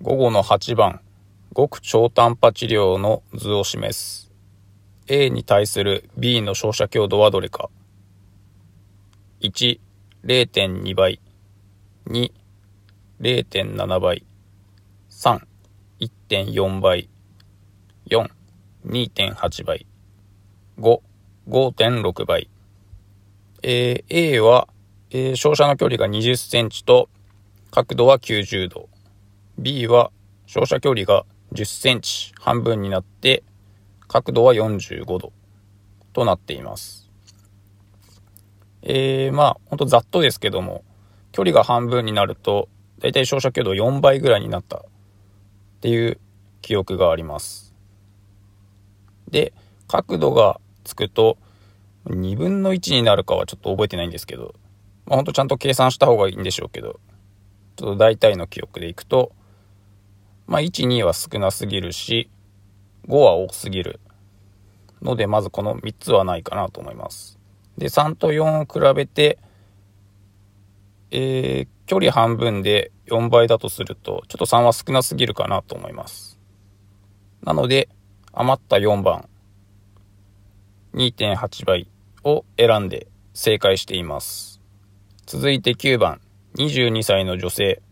[0.00, 1.00] 午後の8番、
[1.56, 4.30] 極超短波治療の図を示す。
[5.08, 7.68] A に対する B の照射強度はどれか。
[9.40, 9.80] 1、
[10.24, 11.20] 0.2倍。
[12.06, 12.30] 2、
[13.20, 14.24] 0.7倍。
[15.10, 15.40] 3、
[15.98, 17.08] 1.4倍。
[18.08, 18.30] 4、
[18.86, 19.84] 2.8倍。
[20.78, 21.00] 5、
[21.48, 22.48] 5.6倍。
[23.64, 24.68] えー、A は、
[25.10, 27.08] えー、照射の距離が20センチと
[27.72, 28.88] 角度は90度。
[29.58, 30.12] B は
[30.46, 33.42] 照射距離が10センチ半分になって
[34.06, 35.32] 角度は45度
[36.12, 37.10] となっています。
[38.82, 40.84] えー、まあほんとざっとですけども
[41.32, 42.68] 距離が半分になると
[43.00, 44.82] だいたい照射強度4倍ぐらいになったっ
[45.80, 46.18] ていう
[46.62, 47.74] 記憶があります。
[49.28, 49.52] で
[49.88, 51.36] 角度がつくと
[52.06, 54.54] 2分の1になるかはちょっと覚えてないんですけど、
[55.06, 57.00] まあ、ほんとちゃんと計算した方がいいんでしょうけど
[57.76, 59.32] ちょっと大体の記憶でいくと
[60.48, 62.30] まあ、1、2は少なすぎるし、
[63.06, 64.00] 5は多すぎる
[65.02, 67.38] ので、まずこの3つはないかなと思います。
[67.76, 69.38] で、3と4を比べて、
[71.10, 76.38] えー、距離半分で4倍だとすると、ちょっと3は少なすぎるかなと思います。
[77.44, 77.90] なので、
[78.32, 79.28] 余った4番、
[80.94, 81.88] 2.8倍
[82.24, 84.62] を選んで正解しています。
[85.26, 86.22] 続いて9番、
[86.56, 87.82] 22歳の女性。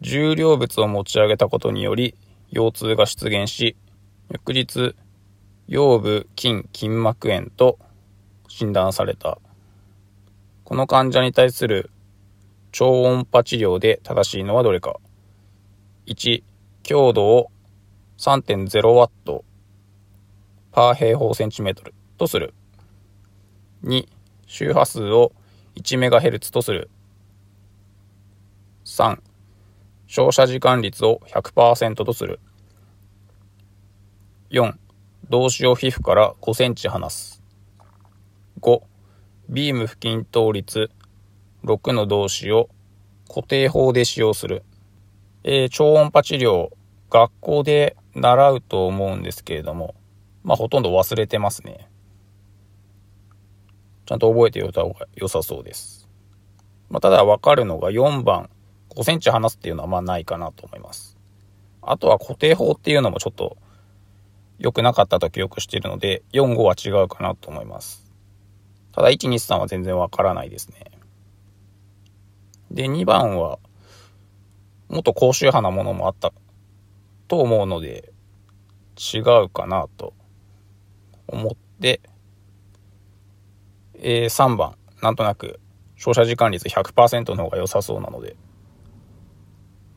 [0.00, 2.14] 重量物を持ち上げたことにより
[2.50, 3.76] 腰痛が出現し、
[4.30, 4.94] 翌日、
[5.68, 7.78] 腰部筋筋膜炎と
[8.48, 9.38] 診断された。
[10.64, 11.90] この患者に対する
[12.72, 14.96] 超音波治療で正しいのはどれか。
[16.06, 16.42] 1、
[16.82, 17.50] 強度を
[18.18, 19.44] 3.0ワット
[20.72, 22.54] パー平方センチメートルとする。
[23.84, 24.08] 2、
[24.46, 25.32] 周波数を
[25.76, 26.90] 1メガヘルツとする。
[28.84, 29.20] 3、
[30.08, 32.40] 照射時間率を100%とする。
[34.50, 34.72] 4、
[35.28, 37.42] 動詞を皮膚から5センチ離す。
[38.62, 38.80] 5、
[39.50, 40.90] ビーム付近倒立
[41.62, 42.70] 6の動詞を
[43.28, 44.64] 固定法で使用する。
[45.44, 46.70] えー、超音波治療、
[47.10, 49.94] 学校で習うと思うんですけれども、
[50.42, 51.86] まあほとんど忘れてますね。
[54.06, 56.08] ちゃんと覚えておいた方が良さそうです。
[56.88, 58.48] まあ、ただわかるのが4番、
[58.94, 61.16] 5センチ離すっていうのはまあないかなと思います。
[61.82, 63.56] あとは固定法っていうのもちょっと
[64.58, 68.12] 良くなかったと記憶しているので、4、5は違うかなと思います。
[68.92, 70.90] ただ、1、2、3は全然わからないですね。
[72.70, 73.58] で、2番は、
[74.88, 76.32] もっと高周波なものもあった
[77.28, 78.12] と思うので、
[78.96, 80.12] 違うかなと
[81.28, 82.00] 思って、
[83.94, 85.60] えー、3番、なんとなく、
[85.96, 88.36] 照射時間率100%の方が良さそうなので、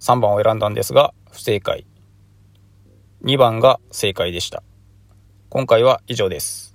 [0.02, 1.86] 3番を選んだんですが、不正解。
[3.24, 4.64] 2番が正解でした。
[5.50, 6.71] 今回は以上です。